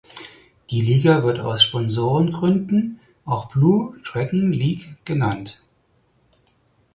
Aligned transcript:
Die 0.71 0.81
Liga 0.81 1.21
wird 1.21 1.39
aus 1.41 1.61
Sponsorengründen 1.61 2.99
auch 3.23 3.49
Blue 3.49 3.95
Dragon 4.03 4.51
League 4.51 4.95
genannt. 5.05 5.63